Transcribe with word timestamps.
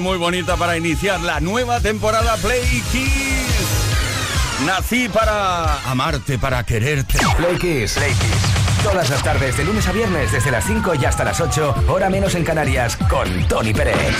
Muy 0.00 0.18
bonita 0.18 0.56
para 0.56 0.76
iniciar 0.76 1.18
la 1.22 1.40
nueva 1.40 1.80
temporada 1.80 2.36
Play 2.36 2.82
Kiss. 2.92 4.66
Nací 4.66 5.08
para 5.08 5.80
amarte, 5.90 6.38
para 6.38 6.62
quererte. 6.62 7.18
Play 7.38 7.56
Kiss. 7.56 7.94
Play 7.94 8.12
Kiss. 8.12 8.82
Todas 8.84 9.08
las 9.08 9.22
tardes, 9.22 9.56
de 9.56 9.64
lunes 9.64 9.88
a 9.88 9.92
viernes, 9.92 10.30
desde 10.30 10.50
las 10.50 10.66
5 10.66 10.94
y 10.94 11.04
hasta 11.06 11.24
las 11.24 11.40
8, 11.40 11.86
hora 11.88 12.10
menos 12.10 12.34
en 12.34 12.44
Canarias, 12.44 12.98
con 13.08 13.48
Tony 13.48 13.72
Pérez. 13.72 14.14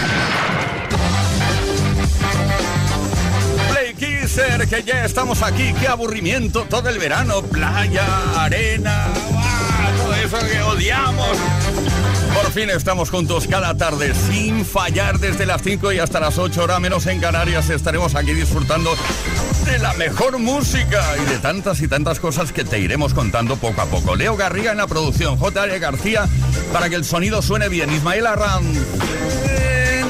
Play 3.71 3.95
Kisser, 3.95 4.67
que 4.67 4.83
ya 4.83 5.05
estamos 5.05 5.43
aquí. 5.43 5.75
Qué 5.79 5.87
aburrimiento 5.87 6.65
todo 6.65 6.89
el 6.89 6.99
verano. 6.99 7.43
Playa, 7.43 8.07
arena, 8.37 9.07
todo 9.99 10.15
eso 10.15 10.39
que 10.39 10.63
odiamos. 10.63 11.37
Por 12.43 12.53
fin 12.53 12.71
estamos 12.71 13.11
juntos 13.11 13.49
cada 13.49 13.77
tarde 13.77 14.15
sin 14.15 14.65
fallar 14.65 15.19
desde 15.19 15.45
las 15.45 15.61
5 15.61 15.93
y 15.93 15.99
hasta 15.99 16.21
las 16.21 16.39
8 16.39 16.63
horas 16.63 16.81
menos 16.81 17.07
en 17.07 17.19
Canarias. 17.19 17.69
Estaremos 17.69 18.15
aquí 18.15 18.33
disfrutando 18.33 18.95
de 19.65 19.79
la 19.81 19.93
mejor 19.95 20.39
música 20.39 21.05
y 21.21 21.29
de 21.29 21.39
tantas 21.39 21.81
y 21.81 21.89
tantas 21.89 22.21
cosas 22.21 22.53
que 22.53 22.65
te 22.65 22.79
iremos 22.79 23.13
contando 23.13 23.57
poco 23.57 23.81
a 23.81 23.87
poco. 23.87 24.15
Leo 24.15 24.37
Garriga 24.37 24.71
en 24.71 24.79
la 24.79 24.87
producción, 24.87 25.37
J.R. 25.37 25.79
García 25.81 26.29
para 26.73 26.89
que 26.89 26.95
el 26.95 27.05
sonido 27.05 27.43
suene 27.43 27.69
bien. 27.69 27.93
Ismael 27.93 28.29
Arran 28.29 28.63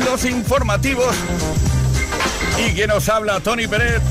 los 0.04 0.24
informativos. 0.26 1.16
Y 2.58 2.74
quien 2.74 2.88
nos 2.88 3.08
habla, 3.08 3.40
Tony 3.40 3.66
Pérez. 3.66 4.02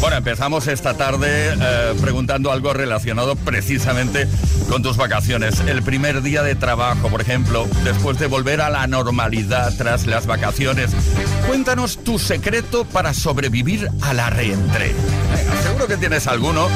Bueno, 0.00 0.18
empezamos 0.18 0.66
esta 0.66 0.94
tarde 0.94 1.54
eh, 1.54 1.94
preguntando 2.00 2.52
algo 2.52 2.72
relacionado 2.72 3.34
precisamente 3.36 4.28
con 4.68 4.82
tus 4.82 4.96
vacaciones. 4.96 5.60
El 5.60 5.82
primer 5.82 6.22
día 6.22 6.42
de 6.42 6.54
trabajo, 6.54 7.08
por 7.08 7.20
ejemplo, 7.20 7.66
después 7.82 8.18
de 8.18 8.26
volver 8.26 8.60
a 8.60 8.70
la 8.70 8.86
normalidad 8.86 9.72
tras 9.76 10.06
las 10.06 10.26
vacaciones. 10.26 10.92
Cuéntanos 11.46 11.98
tu 12.04 12.18
secreto 12.18 12.84
para 12.84 13.14
sobrevivir 13.14 13.90
a 14.02 14.12
la 14.12 14.30
reentré. 14.30 14.94
seguro 15.62 15.86
que 15.86 15.96
tienes 15.96 16.26
alguno 16.26 16.68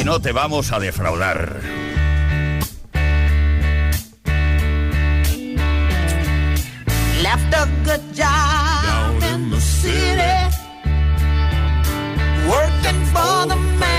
Y 0.00 0.04
no 0.04 0.20
te 0.20 0.32
vamos 0.32 0.72
a 0.72 0.78
defraudar. 0.78 1.60
Working 12.48 13.04
for 13.12 13.46
the 13.46 13.56
man. 13.56 13.97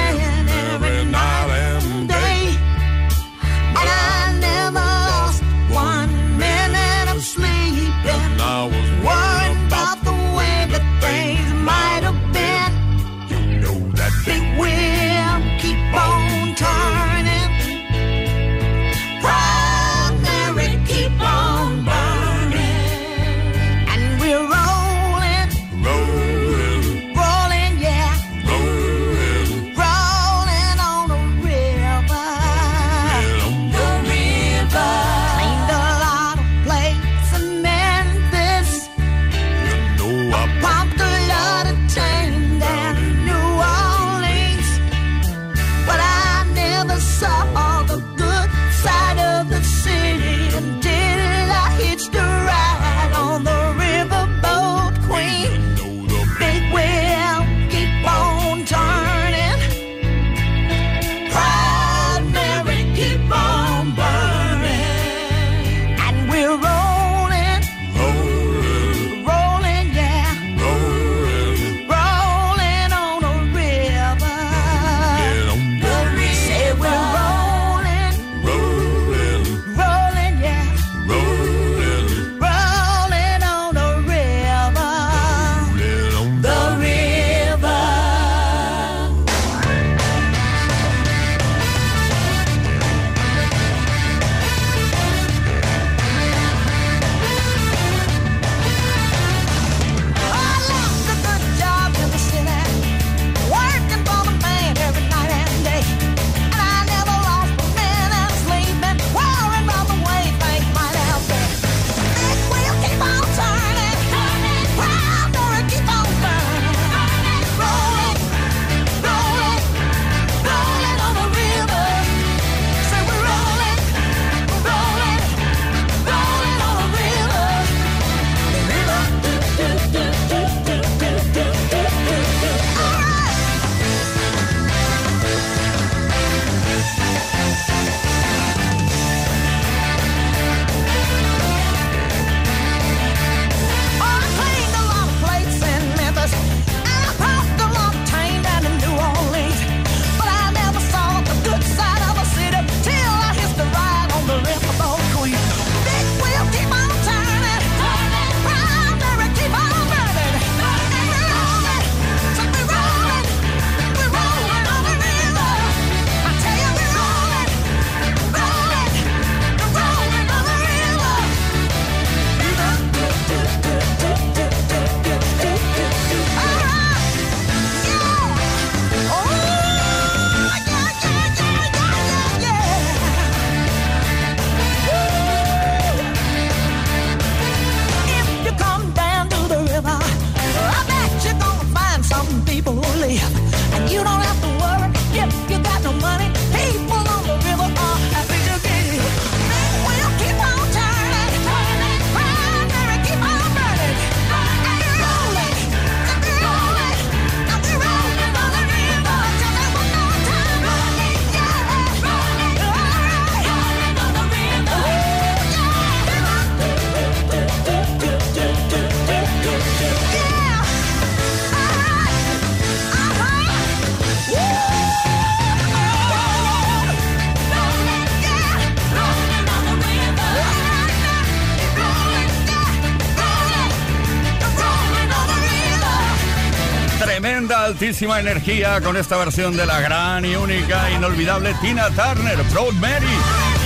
máxima 238.00 238.22
energía 238.22 238.80
con 238.80 238.96
esta 238.96 239.18
versión 239.18 239.58
de 239.58 239.66
la 239.66 239.82
gran 239.82 240.24
y 240.24 240.34
única 240.34 240.90
inolvidable 240.90 241.54
Tina 241.62 241.90
Turner, 241.90 242.42
Proud 242.44 242.72
Mary, 242.76 243.06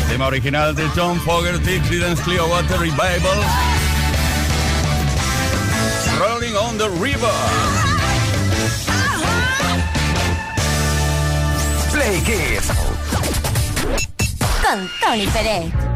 tema 0.10 0.26
original 0.26 0.74
de 0.74 0.90
John 0.96 1.22
Fogerty, 1.22 1.80
Creedence 1.82 2.20
Clearwater 2.24 2.80
Revival, 2.80 3.38
Rolling 6.18 6.56
on 6.56 6.80
the 6.80 6.90
River. 7.00 7.30
Play 11.92 12.20
Kids. 12.22 12.72
Con 14.64 14.90
Tony 15.00 15.28
Pérez. 15.28 15.93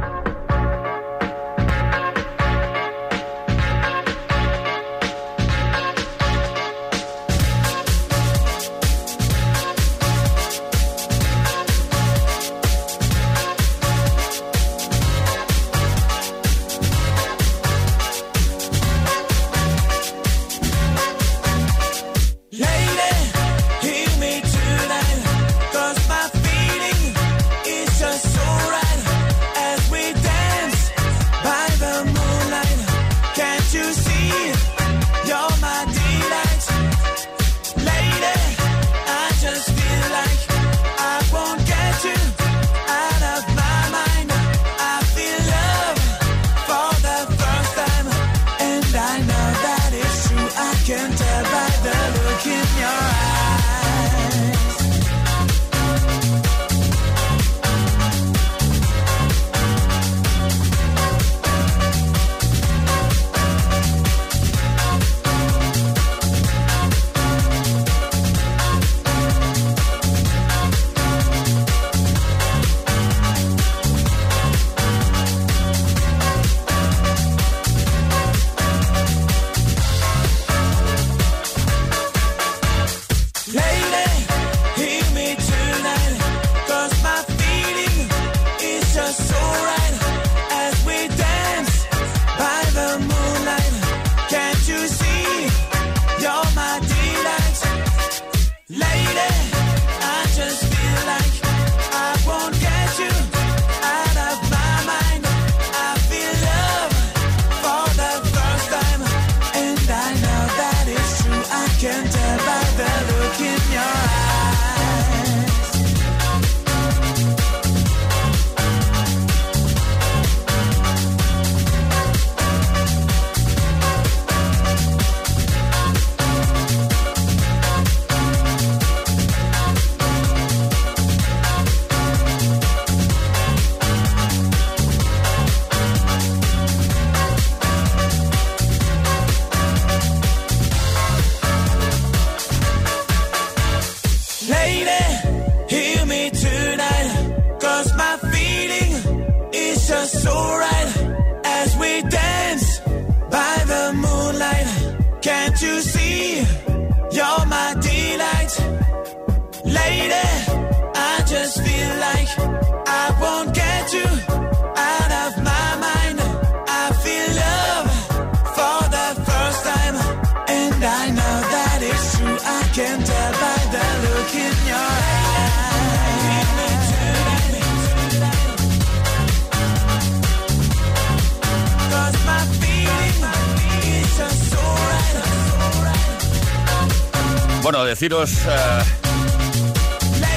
Eh, 188.09 188.83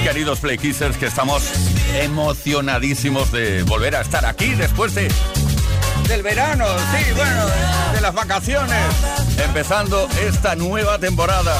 queridos 0.02 0.40
playkissers 0.40 0.96
que 0.96 1.06
estamos 1.06 1.44
emocionadísimos 2.02 3.30
de 3.30 3.62
volver 3.62 3.94
a 3.94 4.00
estar 4.00 4.26
aquí 4.26 4.54
después 4.54 4.92
de, 4.96 5.08
del 6.08 6.24
verano, 6.24 6.64
sí, 6.92 7.12
bueno, 7.14 7.46
de, 7.94 8.00
las 8.00 8.12
vacaciones, 8.12 8.76
empezando 9.44 10.08
esta 10.20 10.56
nueva 10.56 10.98
temporada. 10.98 11.54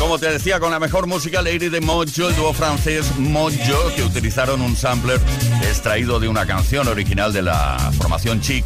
Como 0.00 0.18
te 0.18 0.28
decía, 0.32 0.58
con 0.58 0.72
la 0.72 0.80
mejor 0.80 1.06
música 1.06 1.40
Lady 1.40 1.68
de 1.68 1.80
Mojo, 1.80 2.02
el 2.02 2.34
dúo 2.34 2.52
francés 2.52 3.16
Mojo, 3.16 3.94
que 3.94 4.02
utilizaron 4.02 4.60
un 4.60 4.74
sampler 4.74 5.20
extraído 5.62 6.18
de 6.18 6.26
una 6.26 6.46
canción 6.46 6.88
original 6.88 7.32
de 7.32 7.42
la 7.42 7.92
formación 7.96 8.40
chic 8.40 8.64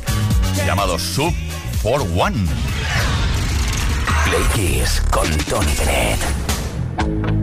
llamado 0.64 0.98
Sub 0.98 1.34
for 1.82 2.00
One. 2.16 2.46
Play 4.34 4.46
Kiss 4.52 5.00
con 5.12 5.28
Tony 5.48 5.72
Pérez. 5.76 7.33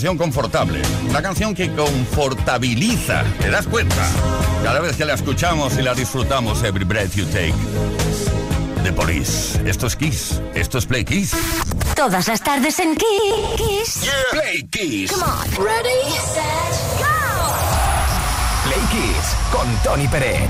canción 0.00 0.16
confortable, 0.16 0.80
una 1.10 1.20
canción 1.20 1.54
que 1.54 1.70
confortabiliza, 1.74 3.22
¿te 3.38 3.50
das 3.50 3.66
cuenta? 3.66 4.02
Cada 4.64 4.80
vez 4.80 4.96
que 4.96 5.04
la 5.04 5.12
escuchamos 5.12 5.76
y 5.76 5.82
la 5.82 5.92
disfrutamos, 5.92 6.62
Every 6.64 6.86
Breath 6.86 7.12
You 7.16 7.26
Take. 7.26 7.52
The 8.82 8.94
Police. 8.94 9.60
Esto 9.66 9.88
es 9.88 9.96
Kiss, 9.96 10.40
esto 10.54 10.78
es 10.78 10.86
Play 10.86 11.04
Kiss. 11.04 11.32
Todas 11.94 12.28
las 12.28 12.40
tardes 12.40 12.78
en 12.78 12.96
Kiss. 12.96 14.08
Play 14.30 14.62
Kiss. 14.70 15.12
Ready, 15.58 16.10
set, 16.32 16.72
go. 16.98 17.52
Play 18.64 18.80
Kiss 18.90 19.36
con 19.52 19.68
Tony 19.84 20.08
Pérez. 20.08 20.48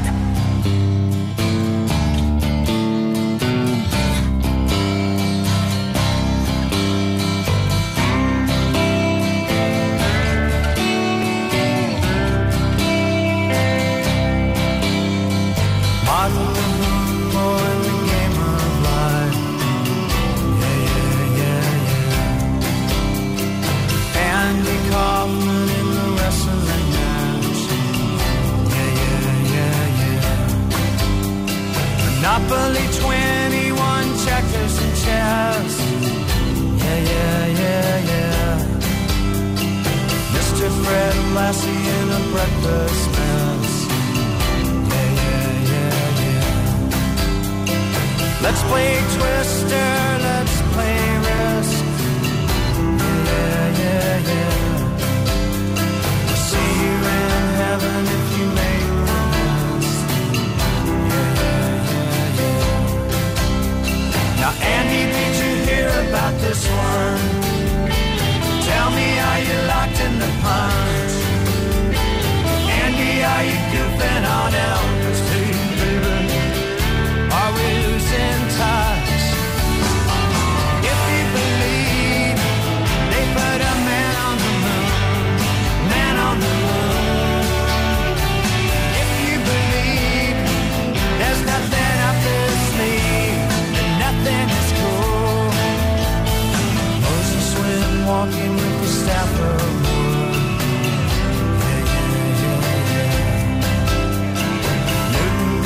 Monopoly 32.51 32.87
21, 32.99 34.19
checkers 34.27 34.75
and 34.83 34.95
chess. 34.97 35.73
Yeah, 36.83 36.99
yeah, 37.13 37.47
yeah, 37.47 38.11
yeah. 38.11 38.59
Mr. 40.35 40.67
Fred 40.83 41.17
Lassie 41.37 41.71
in 41.71 42.07
a 42.11 42.21
breakfast 42.33 43.05
mess. 43.15 43.71
Yeah, 44.91 45.11
yeah, 45.23 45.51
yeah, 45.71 46.23
yeah. 46.25 46.53
Let's 48.43 48.63
play 48.65 48.91
Twister, 49.15 49.91
let's 50.27 50.57
play 50.75 50.99
Risk. 51.29 51.85
Yeah, 53.31 53.65
yeah, 53.81 54.13
yeah. 54.33 54.65
We'll 56.27 56.43
see 56.51 56.71
you 56.83 56.95
in 56.99 57.45
heaven. 57.63 58.20
Now, 64.51 64.57
Andy, 64.67 65.03
did 65.13 65.35
you 65.43 65.53
hear 65.69 65.89
about 66.09 66.35
this 66.41 66.67
one? 66.69 67.21
Tell 68.67 68.91
me, 68.91 69.09
are 69.29 69.41
you 69.49 69.57
locked 69.69 70.01
in 70.01 70.19
the 70.19 70.31
punch? 70.43 71.15
Andy, 72.83 73.23
are 73.23 73.45
you 73.45 73.59
goofing 73.73 74.25
on 74.29 74.53
Elvis? 74.53 74.90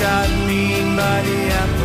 Got 0.04 0.28
mean 0.46 0.96
by 0.96 1.22
the 1.22 1.38
apple 1.50 1.83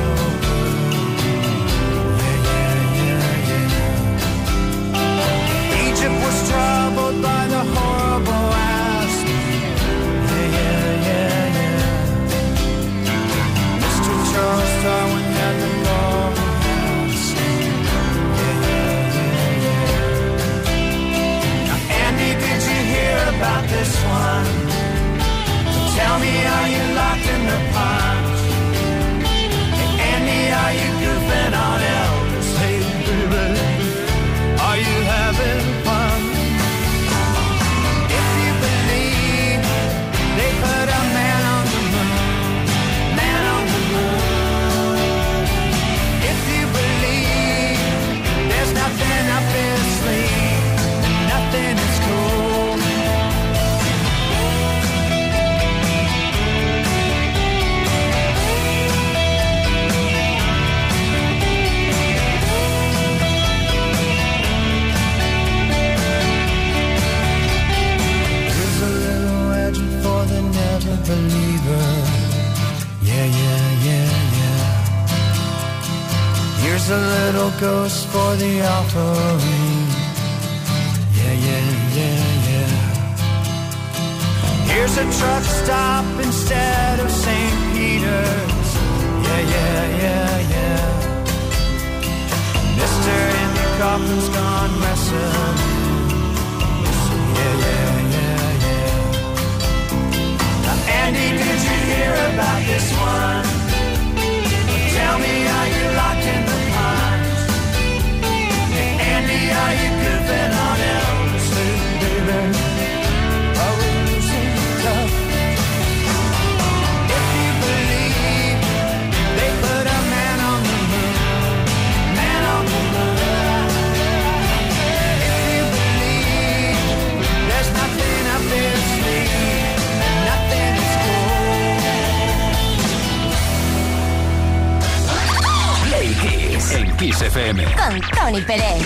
Tony 138.29 138.41
Pérez. 138.43 138.85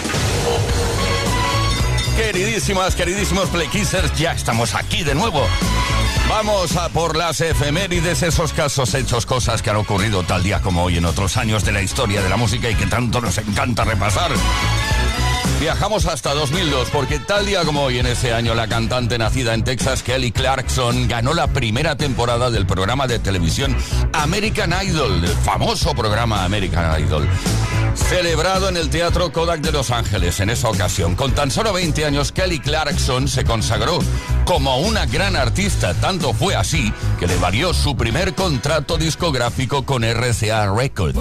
Queridísimas, 2.15 2.95
queridísimos 2.95 3.49
Playkissers, 3.49 4.17
ya 4.17 4.32
estamos 4.32 4.73
aquí 4.73 5.03
de 5.03 5.15
nuevo. 5.15 5.45
Vamos 6.29 6.77
a 6.77 6.88
por 6.88 7.17
las 7.17 7.41
efemérides, 7.41 8.23
esos 8.23 8.53
casos, 8.53 8.93
hechos, 8.93 9.25
cosas 9.25 9.62
que 9.62 9.69
han 9.69 9.75
ocurrido 9.75 10.23
tal 10.23 10.43
día 10.43 10.62
como 10.62 10.84
hoy 10.84 10.97
en 10.97 11.03
otros 11.03 11.36
años 11.36 11.65
de 11.65 11.73
la 11.73 11.82
historia 11.82 12.21
de 12.21 12.29
la 12.29 12.38
música 12.38 12.69
y 12.69 12.75
que 12.75 12.86
tanto 12.86 13.19
nos 13.19 13.38
encanta 13.38 13.84
repasar. 13.84 14.32
Viajamos 15.60 16.06
hasta 16.06 16.34
2002 16.34 16.89
porque 16.91 17.19
tal 17.19 17.45
día 17.45 17.63
como 17.63 17.84
hoy 17.84 17.99
en 17.99 18.06
ese 18.06 18.34
año 18.34 18.53
la 18.53 18.67
cantante 18.67 19.17
nacida 19.17 19.53
en 19.53 19.63
Texas, 19.63 20.03
Kelly 20.03 20.32
Clarkson, 20.32 21.08
ganó 21.08 21.34
la 21.34 21.47
primera 21.47 21.97
temporada 21.97 22.49
del 22.49 22.65
programa 22.65 23.08
de 23.08 23.19
televisión 23.19 23.75
American 24.13 24.73
Idol, 24.86 25.23
el 25.23 25.29
famoso 25.29 25.93
programa 25.93 26.43
American 26.45 27.01
Idol, 27.01 27.27
celebrado 27.95 28.69
en 28.69 28.77
el 28.77 28.89
Teatro 28.89 29.32
Kodak 29.32 29.62
de 29.62 29.71
Los 29.71 29.91
Ángeles 29.91 30.39
en 30.39 30.49
esa 30.49 30.69
ocasión. 30.69 31.15
Con 31.15 31.34
tan 31.34 31.51
solo 31.51 31.73
20 31.73 32.06
años, 32.06 32.32
Kelly 32.32 32.60
Clarkson 32.60 33.27
se 33.27 33.43
consagró 33.43 33.99
como 34.45 34.77
una 34.79 35.06
gran 35.06 35.36
artista, 35.36 35.93
tanto 35.95 36.34
fue 36.34 36.56
así 36.56 36.91
que 37.19 37.27
le 37.27 37.38
valió 37.38 37.73
su 37.73 37.95
primer 37.95 38.36
contrato 38.36 38.97
discográfico 38.97 39.86
con 39.86 40.03
RCA 40.03 40.73
Records. 40.73 41.15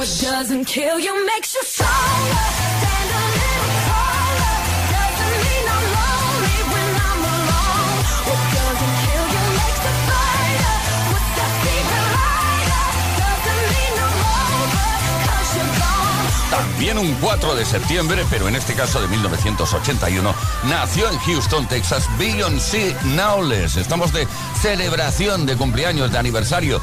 También 16.83 16.99
un 16.99 17.15
4 17.21 17.55
de 17.55 17.65
septiembre, 17.65 18.25
pero 18.29 18.49
en 18.49 18.57
este 18.57 18.75
caso 18.75 19.01
de 19.01 19.07
1981, 19.07 20.35
nació 20.65 21.09
en 21.09 21.17
Houston, 21.17 21.69
Texas, 21.69 22.09
Beyoncé 22.19 22.97
Knowles. 23.05 23.77
Estamos 23.77 24.13
de 24.13 24.27
celebración 24.61 25.47
de 25.47 25.55
cumpleaños, 25.55 26.11
de 26.11 26.19
aniversario. 26.19 26.81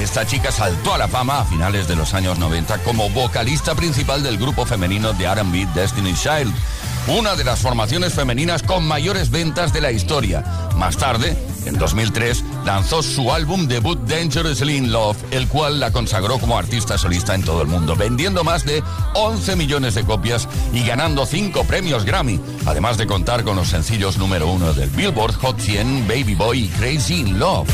Esta 0.00 0.26
chica 0.26 0.50
saltó 0.50 0.94
a 0.94 0.96
la 0.96 1.06
fama 1.06 1.40
a 1.40 1.44
finales 1.44 1.86
de 1.86 1.96
los 1.96 2.14
años 2.14 2.38
90 2.38 2.78
como 2.78 3.10
vocalista 3.10 3.74
principal 3.74 4.22
del 4.22 4.38
grupo 4.38 4.64
femenino 4.64 5.12
de 5.12 5.34
RB 5.34 5.70
Destiny 5.74 6.14
Child, 6.14 6.54
una 7.08 7.36
de 7.36 7.44
las 7.44 7.60
formaciones 7.60 8.14
femeninas 8.14 8.62
con 8.62 8.88
mayores 8.88 9.28
ventas 9.28 9.74
de 9.74 9.82
la 9.82 9.92
historia. 9.92 10.42
Más 10.76 10.96
tarde, 10.96 11.36
en 11.66 11.78
2003 11.78 12.44
lanzó 12.64 13.02
su 13.02 13.32
álbum 13.32 13.66
debut 13.66 13.98
Dangerously 14.08 14.76
in 14.76 14.92
Love, 14.92 15.16
el 15.30 15.48
cual 15.48 15.80
la 15.80 15.92
consagró 15.92 16.38
como 16.38 16.58
artista 16.58 16.98
solista 16.98 17.34
en 17.34 17.42
todo 17.42 17.62
el 17.62 17.68
mundo, 17.68 17.96
vendiendo 17.96 18.44
más 18.44 18.64
de 18.64 18.82
11 19.14 19.56
millones 19.56 19.94
de 19.94 20.04
copias 20.04 20.48
y 20.72 20.84
ganando 20.84 21.26
5 21.26 21.64
premios 21.64 22.04
Grammy, 22.04 22.40
además 22.66 22.98
de 22.98 23.06
contar 23.06 23.44
con 23.44 23.56
los 23.56 23.68
sencillos 23.68 24.18
número 24.18 24.48
1 24.48 24.74
del 24.74 24.90
Billboard 24.90 25.34
Hot 25.34 25.58
100, 25.58 26.08
Baby 26.08 26.34
Boy 26.34 26.64
y 26.64 26.68
Crazy 26.68 27.20
in 27.20 27.38
Love. 27.38 27.68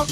When 0.00 0.08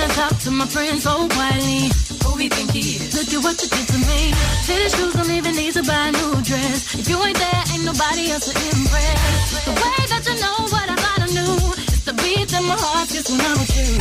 I 0.00 0.08
talk 0.16 0.32
to 0.40 0.50
my 0.50 0.64
friends 0.64 1.04
oh, 1.04 1.28
so 1.28 1.28
quietly, 1.28 1.92
who 2.24 2.36
we 2.40 2.48
think 2.48 2.72
he 2.72 2.96
is? 2.96 3.12
Look 3.12 3.28
at 3.36 3.44
what 3.44 3.60
you 3.60 3.68
did 3.68 3.86
to 3.92 3.98
me. 4.08 4.32
Tennis 4.64 4.96
shoes 4.96 5.12
don't 5.12 5.28
even 5.28 5.54
need 5.56 5.74
to 5.74 5.82
buy 5.84 6.08
a 6.08 6.12
new 6.12 6.40
dress. 6.40 6.94
If 6.96 7.10
you 7.10 7.22
ain't 7.22 7.36
there, 7.36 7.62
ain't 7.68 7.84
nobody 7.84 8.32
else 8.32 8.48
to 8.48 8.56
impress. 8.56 9.68
The 9.68 9.76
way 9.76 10.00
that 10.08 10.24
you 10.24 10.40
know 10.40 10.56
what 10.72 10.88
I 10.88 10.96
thought 10.96 11.20
I 11.20 11.36
knew 11.36 11.60
it's 11.84 12.00
the 12.08 12.14
beat 12.16 12.48
in 12.48 12.64
my 12.64 12.72
heart 12.72 13.12
just 13.12 13.28
when 13.28 13.40
I'm 13.44 13.60
with 13.60 13.76
you. 13.76 13.92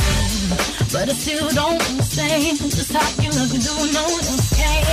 But 0.96 1.12
I 1.12 1.14
still 1.20 1.50
don't 1.52 1.84
understand 1.84 2.64
just 2.64 2.96
how 2.96 3.04
you 3.20 3.28
love 3.36 3.52
to 3.52 3.60
do 3.60 3.76
no 3.92 4.04
one 4.08 4.24
else 4.24 4.56
can. 4.56 4.87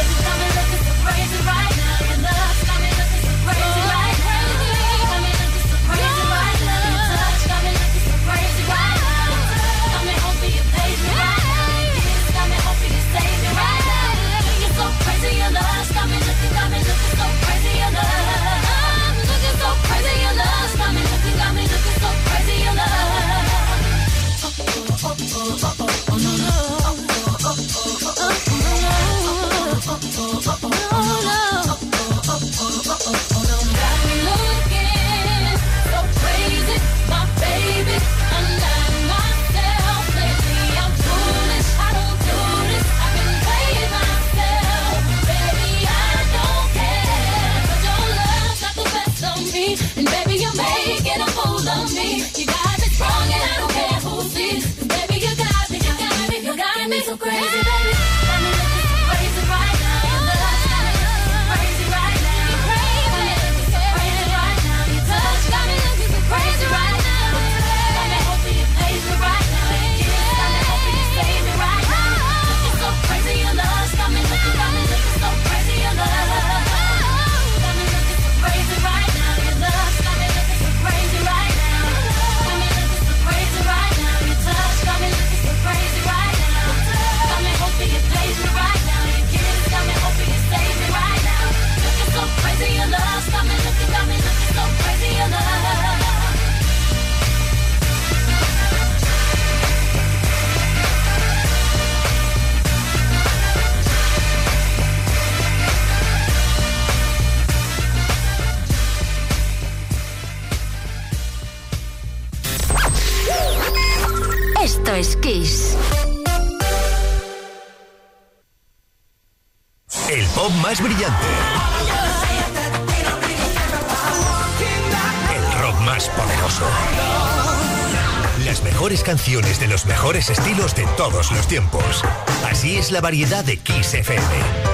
mejores 130.24 130.30
estilos 130.30 130.74
de 130.74 130.86
todos 130.96 131.32
los 131.32 131.46
tiempos. 131.46 132.02
Así 132.50 132.76
es 132.76 132.90
la 132.90 133.00
variedad 133.00 133.44
de 133.44 133.58
Kiss 133.58 133.94
FM. 133.94 134.22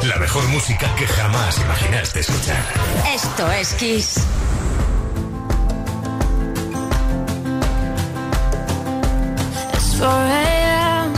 La 0.04 0.16
mejor 0.16 0.46
música 0.48 0.94
que 0.96 1.06
jamás 1.06 1.58
imaginaste 1.58 2.20
escuchar. 2.20 2.62
Esto 3.12 3.50
es 3.50 3.74
Kiss. 3.74 4.16
It's 9.74 9.96
4 9.98 10.08
a.m. 10.08 11.14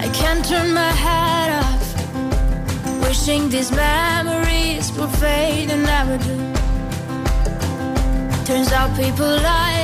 I 0.00 0.08
can't 0.12 0.44
turn 0.44 0.72
my 0.72 0.92
head 0.92 1.62
off. 1.62 3.06
Wishing 3.06 3.48
these 3.48 3.70
memories 3.70 4.92
would 4.96 5.10
fade 5.10 5.70
and 5.70 5.84
never 5.84 6.18
do. 6.18 6.36
Turns 8.44 8.72
out 8.72 8.94
people 8.96 9.26
lie. 9.26 9.83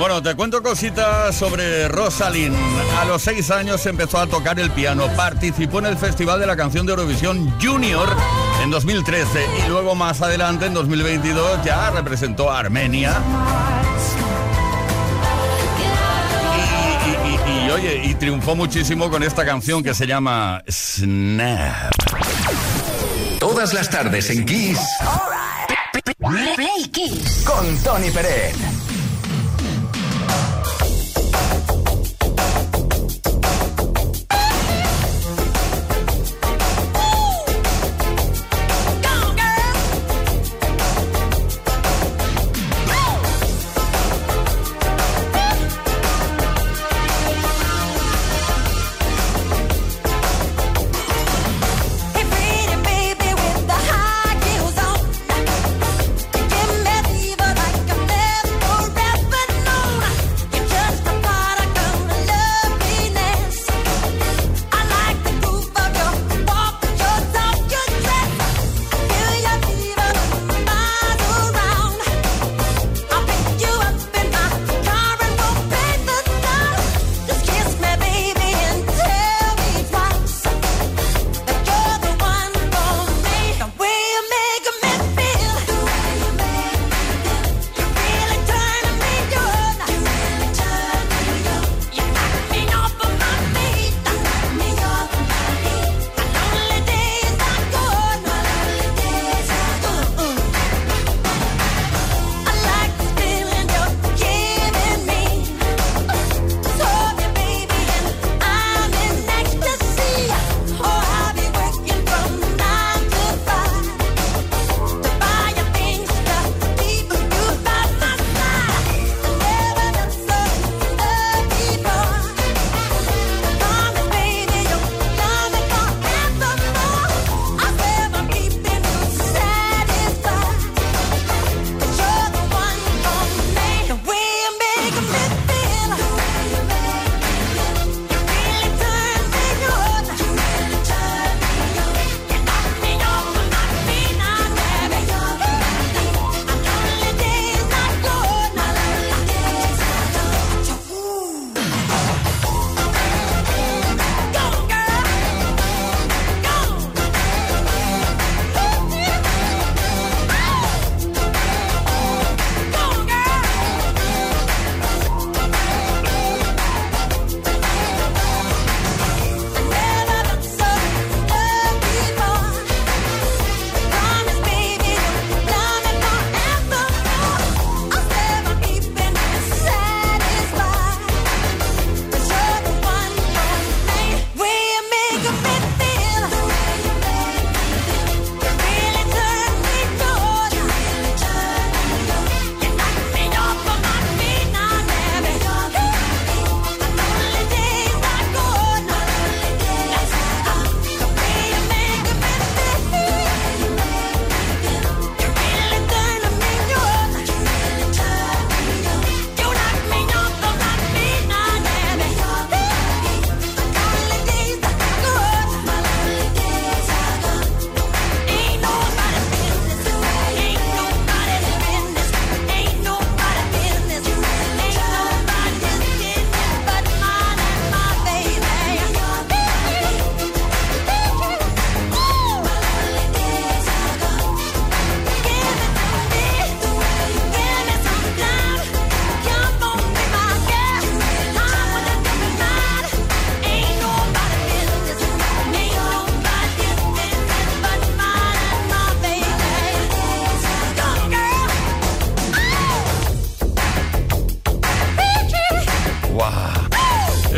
Bueno, 0.00 0.22
te 0.22 0.34
cuento 0.34 0.62
cositas 0.62 1.36
sobre 1.36 1.86
Rosalind. 1.88 2.56
A 2.98 3.04
los 3.04 3.20
seis 3.20 3.50
años 3.50 3.84
empezó 3.84 4.16
a 4.18 4.26
tocar 4.26 4.58
el 4.58 4.70
piano. 4.70 5.06
Participó 5.14 5.80
en 5.80 5.84
el 5.84 5.98
Festival 5.98 6.40
de 6.40 6.46
la 6.46 6.56
Canción 6.56 6.86
de 6.86 6.92
Eurovisión 6.92 7.54
Junior 7.60 8.08
en 8.62 8.70
2013 8.70 9.44
y 9.58 9.68
luego 9.68 9.94
más 9.94 10.22
adelante, 10.22 10.64
en 10.64 10.72
2022, 10.72 11.62
ya 11.66 11.90
representó 11.90 12.50
a 12.50 12.60
Armenia. 12.60 13.14
Oye, 17.74 18.02
y 18.02 18.14
triunfó 18.14 18.56
muchísimo 18.56 19.10
con 19.10 19.22
esta 19.22 19.44
canción 19.44 19.82
que 19.82 19.92
se 19.92 20.06
llama 20.06 20.62
Snap. 20.66 21.92
Todas 23.38 23.74
las 23.74 23.90
tardes 23.90 24.30
en 24.30 24.46
Kiss 24.46 24.80
Play 26.18 26.88
Kiss. 26.90 27.44
con 27.44 27.76
Tony 27.82 28.10
Pérez. 28.10 28.79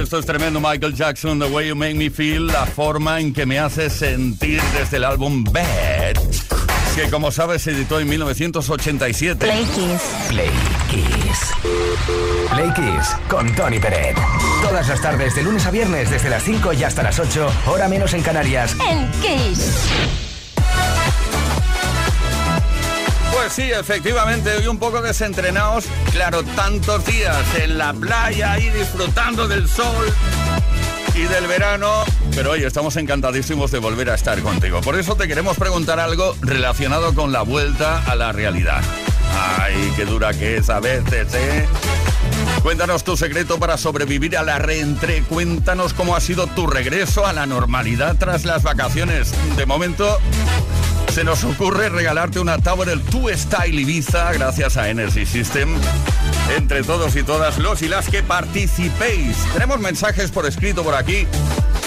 Esto 0.02 0.18
es 0.18 0.26
tremendo, 0.26 0.60
Michael 0.60 0.94
Jackson, 0.94 1.38
The 1.38 1.46
Way 1.46 1.68
You 1.68 1.76
Make 1.76 1.94
Me 1.94 2.10
Feel, 2.10 2.48
la 2.48 2.66
forma 2.66 3.20
en 3.20 3.32
que 3.32 3.46
me 3.46 3.60
hace 3.60 3.88
sentir 3.88 4.60
desde 4.76 4.96
el 4.96 5.04
álbum 5.04 5.44
Bad, 5.44 6.20
que 6.96 7.08
como 7.08 7.30
sabes 7.30 7.62
se 7.62 7.70
editó 7.70 8.00
en 8.00 8.08
1987. 8.08 9.46
Play 9.46 9.64
Kiss. 9.64 10.02
Play 10.28 10.50
Kiss. 10.90 11.52
Play 12.52 12.72
Kiss 12.74 13.16
con 13.28 13.54
Tony 13.54 13.78
Peret. 13.78 14.16
Todas 14.60 14.88
las 14.88 15.00
tardes, 15.00 15.36
de 15.36 15.44
lunes 15.44 15.64
a 15.66 15.70
viernes, 15.70 16.10
desde 16.10 16.28
las 16.28 16.42
5 16.42 16.72
y 16.72 16.82
hasta 16.82 17.04
las 17.04 17.20
8, 17.20 17.52
hora 17.66 17.88
menos 17.88 18.12
en 18.12 18.22
Canarias. 18.22 18.76
En 18.90 19.08
Kiss. 19.20 20.31
Sí, 23.52 23.70
efectivamente, 23.70 24.54
hoy 24.54 24.66
un 24.66 24.78
poco 24.78 25.02
desentrenados. 25.02 25.84
Claro, 26.10 26.42
tantos 26.42 27.04
días 27.04 27.36
en 27.60 27.76
la 27.76 27.92
playa 27.92 28.58
y 28.58 28.70
disfrutando 28.70 29.46
del 29.46 29.68
sol 29.68 30.06
y 31.14 31.22
del 31.22 31.46
verano. 31.46 32.04
Pero 32.34 32.52
hoy 32.52 32.64
estamos 32.64 32.96
encantadísimos 32.96 33.70
de 33.70 33.78
volver 33.78 34.10
a 34.10 34.14
estar 34.14 34.40
contigo. 34.40 34.80
Por 34.80 34.98
eso 34.98 35.16
te 35.16 35.28
queremos 35.28 35.58
preguntar 35.58 36.00
algo 36.00 36.34
relacionado 36.40 37.14
con 37.14 37.30
la 37.30 37.42
vuelta 37.42 38.02
a 38.04 38.14
la 38.14 38.32
realidad. 38.32 38.82
Ay, 39.58 39.92
qué 39.96 40.06
dura 40.06 40.32
que 40.32 40.56
es 40.56 40.70
a 40.70 40.80
veces, 40.80 41.34
¿eh? 41.34 41.66
Cuéntanos 42.62 43.04
tu 43.04 43.16
secreto 43.16 43.58
para 43.58 43.76
sobrevivir 43.76 44.36
a 44.38 44.44
la 44.44 44.58
reentre. 44.58 45.22
Cuéntanos 45.22 45.92
cómo 45.92 46.16
ha 46.16 46.20
sido 46.20 46.46
tu 46.46 46.66
regreso 46.66 47.26
a 47.26 47.32
la 47.32 47.44
normalidad 47.44 48.16
tras 48.18 48.44
las 48.44 48.62
vacaciones. 48.62 49.32
De 49.56 49.66
momento, 49.66 50.18
se 51.12 51.24
nos 51.24 51.44
ocurre 51.44 51.90
regalarte 51.90 52.40
una 52.40 52.56
Tower 52.56 52.88
2 53.10 53.32
Style 53.32 53.82
Ibiza 53.82 54.32
gracias 54.32 54.78
a 54.78 54.88
Energy 54.88 55.26
System. 55.26 55.68
Entre 56.56 56.82
todos 56.82 57.14
y 57.16 57.22
todas 57.22 57.58
los 57.58 57.82
y 57.82 57.88
las 57.88 58.08
que 58.08 58.22
participéis. 58.22 59.36
Tenemos 59.52 59.78
mensajes 59.78 60.30
por 60.30 60.46
escrito 60.46 60.82
por 60.82 60.94
aquí. 60.94 61.26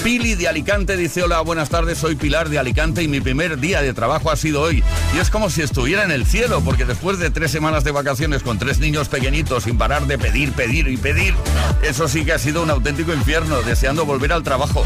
Pili 0.04 0.36
de 0.36 0.48
Alicante 0.48 0.98
dice, 0.98 1.24
hola, 1.24 1.42
buenas 1.42 1.70
tardes, 1.70 1.98
soy 1.98 2.16
Pilar 2.16 2.50
de 2.50 2.60
Alicante 2.60 3.02
y 3.02 3.08
mi 3.08 3.22
primer 3.22 3.60
día 3.60 3.82
de 3.82 3.94
trabajo 3.94 4.32
ha 4.32 4.36
sido 4.36 4.62
hoy. 4.62 4.84
Y 5.16 5.20
es 5.20 5.30
como 5.30 5.50
si 5.50 5.62
estuviera 5.62 6.04
en 6.04 6.12
el 6.12 6.26
cielo, 6.26 6.62
porque 6.64 6.86
después 6.86 7.18
de 7.20 7.30
tres 7.30 7.52
semanas 7.52 7.84
de 7.84 7.92
vacaciones 7.92 8.44
con 8.44 8.60
tres 8.60 8.80
niños 8.80 9.10
pequeñitos 9.10 9.64
sin 9.64 9.78
parar 9.78 10.06
de 10.08 10.18
pedir, 10.18 10.52
pedir 10.54 10.88
y 10.88 10.98
pedir, 10.98 11.34
eso 11.82 12.08
sí 12.08 12.24
que 12.24 12.34
ha 12.34 12.40
sido 12.40 12.64
un 12.64 12.70
auténtico 12.70 13.14
infierno, 13.14 13.62
deseando 13.62 14.06
volver 14.06 14.34
al 14.34 14.44
trabajo 14.44 14.86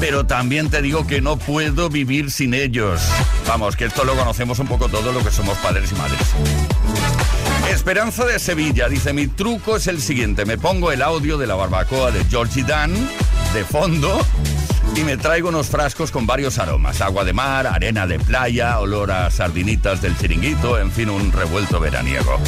pero 0.00 0.24
también 0.24 0.70
te 0.70 0.80
digo 0.80 1.06
que 1.06 1.20
no 1.20 1.36
puedo 1.36 1.90
vivir 1.90 2.30
sin 2.30 2.54
ellos. 2.54 3.02
Vamos, 3.46 3.76
que 3.76 3.84
esto 3.84 4.02
lo 4.02 4.16
conocemos 4.16 4.58
un 4.58 4.66
poco 4.66 4.88
todo 4.88 5.12
lo 5.12 5.22
que 5.22 5.30
somos 5.30 5.58
padres 5.58 5.92
y 5.92 5.94
madres. 5.94 6.20
Esperanza 7.70 8.24
de 8.24 8.38
Sevilla 8.38 8.88
dice, 8.88 9.12
mi 9.12 9.28
truco 9.28 9.76
es 9.76 9.86
el 9.86 10.00
siguiente, 10.00 10.46
me 10.46 10.56
pongo 10.56 10.90
el 10.90 11.02
audio 11.02 11.36
de 11.36 11.46
la 11.46 11.54
barbacoa 11.54 12.10
de 12.10 12.24
Georgie 12.24 12.64
Dan 12.64 12.92
de 13.52 13.64
fondo 13.64 14.24
y 14.94 15.00
me 15.00 15.16
traigo 15.16 15.48
unos 15.48 15.68
frascos 15.68 16.10
con 16.10 16.26
varios 16.26 16.58
aromas, 16.58 17.00
agua 17.00 17.24
de 17.24 17.32
mar, 17.32 17.66
arena 17.66 18.06
de 18.06 18.18
playa, 18.18 18.78
olor 18.78 19.10
a 19.10 19.30
sardinitas 19.30 20.00
del 20.02 20.16
chiringuito, 20.16 20.78
en 20.78 20.92
fin, 20.92 21.10
un 21.10 21.32
revuelto 21.32 21.80
veraniego. 21.80 22.38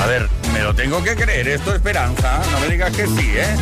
A 0.00 0.06
ver, 0.06 0.28
me 0.52 0.60
lo 0.60 0.74
tengo 0.74 1.02
que 1.02 1.16
creer, 1.16 1.48
esto 1.48 1.74
Esperanza, 1.74 2.40
no 2.52 2.60
me 2.60 2.68
digas 2.68 2.94
que 2.94 3.06
sí, 3.06 3.32
¿eh? 3.34 3.56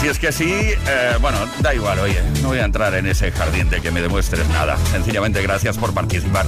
Si 0.00 0.08
es 0.08 0.18
que 0.18 0.32
sí, 0.32 0.50
eh, 0.50 1.16
bueno, 1.20 1.36
da 1.60 1.74
igual, 1.74 1.98
oye, 1.98 2.22
no 2.40 2.48
voy 2.48 2.58
a 2.58 2.64
entrar 2.64 2.94
en 2.94 3.06
ese 3.06 3.30
jardín 3.32 3.68
de 3.68 3.82
que 3.82 3.90
me 3.90 4.00
demuestres 4.00 4.48
nada. 4.48 4.78
Sencillamente 4.90 5.42
gracias 5.42 5.76
por 5.76 5.92
participar. 5.92 6.46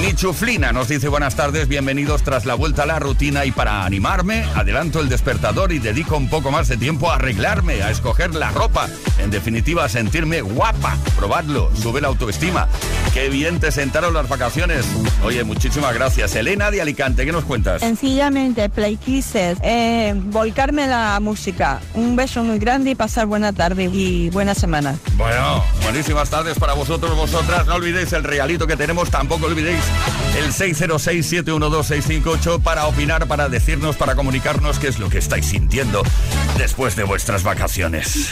Nichuflina 0.00 0.72
nos 0.72 0.88
dice 0.88 1.08
buenas 1.08 1.36
tardes, 1.36 1.68
bienvenidos 1.68 2.22
tras 2.22 2.46
la 2.46 2.54
vuelta 2.54 2.84
a 2.84 2.86
la 2.86 2.98
rutina 2.98 3.44
y 3.44 3.50
para 3.50 3.84
animarme, 3.84 4.46
adelanto 4.54 5.00
el 5.00 5.10
despertador 5.10 5.72
y 5.72 5.78
dedico 5.78 6.16
un 6.16 6.30
poco 6.30 6.50
más 6.50 6.68
de 6.68 6.78
tiempo 6.78 7.10
a 7.10 7.16
arreglarme, 7.16 7.82
a 7.82 7.90
escoger 7.90 8.34
la 8.34 8.50
ropa. 8.50 8.88
En 9.18 9.30
definitiva, 9.30 9.84
a 9.84 9.90
sentirme 9.90 10.40
guapa. 10.40 10.96
Probadlo, 11.16 11.70
sube 11.76 12.00
la 12.00 12.08
autoestima. 12.08 12.66
Qué 13.12 13.28
bien 13.28 13.60
te 13.60 13.72
sentaron 13.72 14.14
las 14.14 14.28
vacaciones. 14.28 14.86
Oye, 15.22 15.44
muchísimas 15.44 15.94
gracias. 15.94 16.34
Elena 16.34 16.70
de 16.70 16.80
Alicante, 16.80 17.26
¿qué 17.26 17.32
nos 17.32 17.44
cuentas? 17.44 17.80
Sencillamente, 17.80 18.68
Play 18.70 18.96
Kisses, 18.96 19.58
eh, 19.62 20.14
volcarme 20.16 20.86
la 20.86 21.18
música. 21.20 21.80
Un 21.94 22.16
beso 22.16 22.42
muy 22.42 22.58
grande 22.58 22.85
y 22.88 22.94
pasar 22.94 23.26
buena 23.26 23.52
tarde 23.52 23.90
y 23.92 24.30
buena 24.30 24.54
semana. 24.54 24.96
Bueno, 25.16 25.62
buenísimas 25.82 26.30
tardes 26.30 26.58
para 26.58 26.72
vosotros, 26.74 27.16
vosotras. 27.16 27.66
No 27.66 27.74
olvidéis 27.74 28.12
el 28.12 28.22
realito 28.24 28.66
que 28.66 28.76
tenemos, 28.76 29.10
tampoco 29.10 29.46
olvidéis 29.46 29.82
el 30.38 30.52
606-712-658 30.52 32.62
para 32.62 32.86
opinar, 32.86 33.26
para 33.26 33.48
decirnos, 33.48 33.96
para 33.96 34.14
comunicarnos 34.14 34.78
qué 34.78 34.88
es 34.88 34.98
lo 34.98 35.08
que 35.08 35.16
estáis 35.18 35.46
sintiendo 35.46 36.02
después 36.58 36.96
de 36.96 37.04
vuestras 37.04 37.42
vacaciones. 37.42 38.28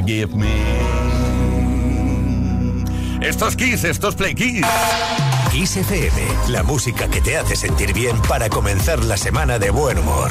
Forgive 0.00 0.34
Me. 0.34 0.48
Estos 3.20 3.54
Kiss, 3.54 3.84
estos 3.84 4.14
Play 4.14 4.34
Kiss. 4.34 4.64
Kiss 5.52 5.76
FM, 5.76 6.22
la 6.48 6.62
música 6.62 7.06
que 7.08 7.20
te 7.20 7.36
hace 7.36 7.54
sentir 7.54 7.92
bien 7.92 8.16
para 8.22 8.48
comenzar 8.48 9.04
la 9.04 9.18
semana 9.18 9.58
de 9.58 9.68
buen 9.68 9.98
humor. 9.98 10.30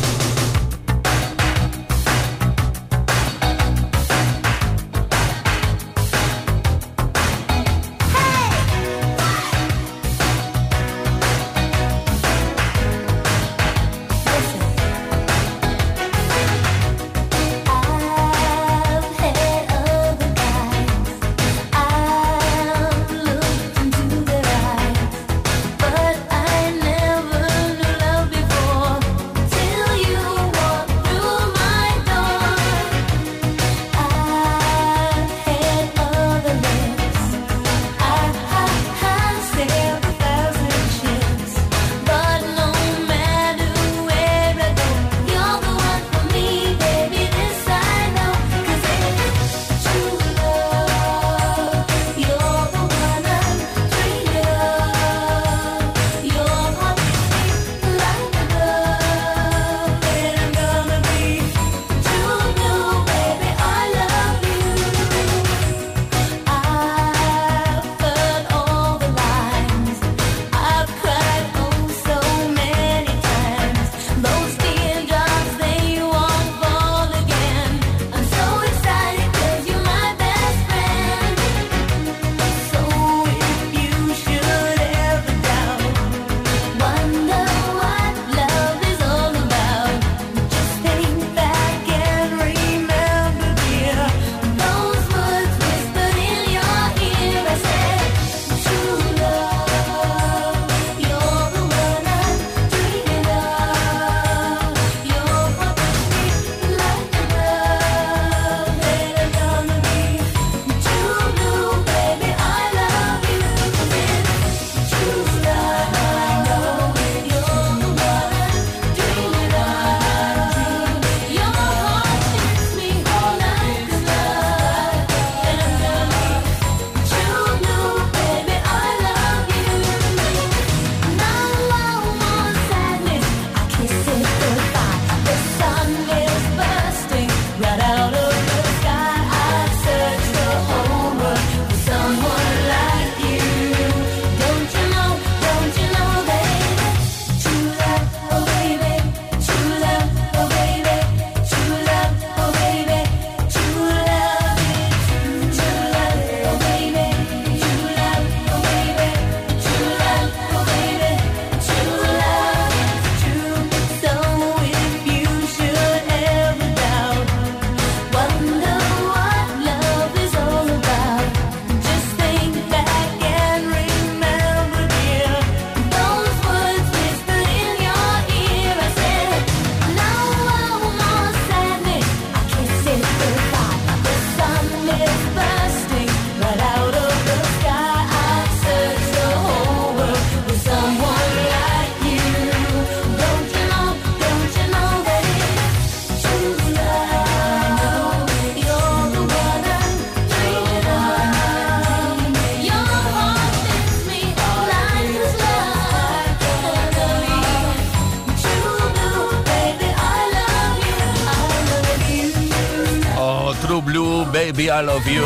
Baby 214.31 214.69
I 214.69 214.83
Love 214.85 215.05
You. 215.05 215.23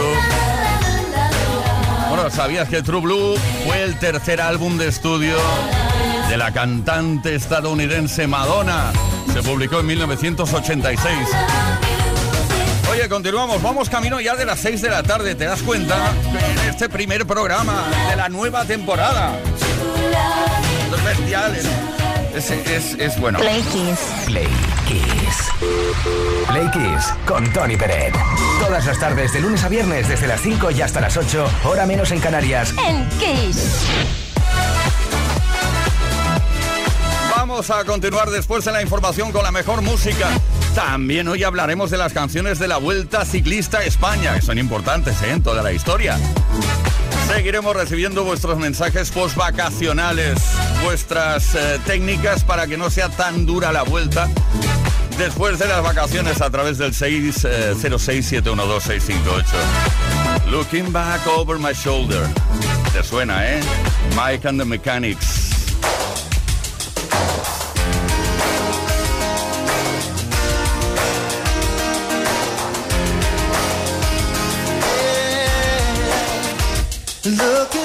Bueno, 2.10 2.30
¿sabías 2.32 2.68
que 2.68 2.82
True 2.82 3.02
Blue 3.02 3.36
fue 3.66 3.84
el 3.84 4.00
tercer 4.00 4.42
álbum 4.42 4.78
de 4.78 4.88
estudio 4.88 5.36
de 6.28 6.38
la 6.38 6.52
cantante 6.52 7.36
estadounidense 7.36 8.26
Madonna? 8.26 8.92
Se 9.32 9.44
publicó 9.44 9.82
en 9.82 9.86
1986. 9.88 11.12
Oye, 12.92 13.08
continuamos, 13.08 13.62
vamos 13.62 13.90
camino 13.90 14.20
ya 14.20 14.36
de 14.36 14.46
las 14.46 14.60
6 14.60 14.82
de 14.82 14.90
la 14.90 15.04
tarde, 15.04 15.36
¿te 15.36 15.46
das 15.46 15.62
cuenta? 15.62 15.96
En 16.52 16.70
este 16.70 16.90
primer 16.90 17.28
programa 17.28 17.84
de 18.10 18.16
la 18.16 18.30
nueva 18.30 18.66
temporada. 18.66 19.38
Es 20.96 21.04
bestial, 21.04 21.56
es, 22.36 22.96
es, 23.00 23.20
bueno. 23.20 23.40
Play 23.40 23.62
Kiss. 23.62 24.00
Play 24.26 24.48
Kiss. 24.88 25.52
Play 26.50 26.70
Kiss 26.72 27.14
con 27.26 27.52
Tony 27.54 27.78
Peret. 27.78 28.14
Todas 28.60 28.86
las 28.86 29.00
tardes, 29.00 29.32
de 29.32 29.40
lunes 29.40 29.64
a 29.64 29.70
viernes, 29.70 30.10
desde 30.10 30.28
las 30.28 30.42
5 30.42 30.72
y 30.72 30.82
hasta 30.82 31.00
las 31.00 31.16
8, 31.16 31.50
hora 31.64 31.86
menos 31.86 32.12
en 32.12 32.20
Canarias. 32.20 32.74
En 32.86 33.08
Kiss. 33.20 33.86
Vamos 37.38 37.70
a 37.70 37.86
continuar 37.86 38.30
después 38.30 38.66
de 38.66 38.72
la 38.74 38.82
información 38.82 39.32
con 39.32 39.44
la 39.44 39.52
mejor 39.52 39.82
música. 39.82 40.28
También 40.74 41.30
hoy 41.30 41.44
hablaremos 41.46 41.90
de 41.90 41.98
las 41.98 42.12
canciones 42.12 42.60
de 42.60 42.68
la 42.68 42.78
Vuelta 42.78 43.24
Ciclista 43.24 43.78
a 43.78 43.84
España, 43.86 44.36
que 44.36 44.42
son 44.42 44.58
importantes 44.58 45.22
¿eh? 45.22 45.32
en 45.32 45.42
toda 45.42 45.64
la 45.64 45.72
historia. 45.72 46.18
Seguiremos 47.28 47.76
recibiendo 47.76 48.24
vuestros 48.24 48.58
mensajes 48.58 49.12
post-vacacionales, 49.12 50.40
vuestras 50.84 51.54
eh, 51.56 51.80
técnicas 51.86 52.44
para 52.44 52.68
que 52.68 52.78
no 52.78 52.90
sea 52.90 53.10
tan 53.10 53.46
dura 53.46 53.72
la 53.72 53.84
vuelta 53.84 54.28
después 55.18 55.58
de 55.60 55.68
las 55.68 55.82
vacaciones 55.82 56.42
a 56.42 56.50
través 56.50 56.78
del 56.78 56.94
606-712-658. 56.94 59.46
Looking 60.52 60.92
back 60.92 61.26
over 61.28 61.58
my 61.58 61.74
shoulder. 61.74 62.28
Te 62.94 63.04
suena, 63.04 63.48
¿eh? 63.48 63.62
Mike 64.16 64.48
and 64.48 64.60
the 64.60 64.66
Mechanics. 64.66 65.55
Looking 77.26 77.85